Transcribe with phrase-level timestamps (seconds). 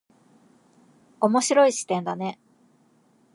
[1.19, 2.39] 面白い視点だね。